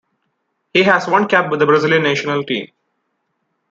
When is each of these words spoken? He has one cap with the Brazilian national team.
He 0.73 0.81
has 0.81 1.05
one 1.07 1.27
cap 1.27 1.51
with 1.51 1.59
the 1.59 1.67
Brazilian 1.67 2.01
national 2.01 2.43
team. 2.43 2.71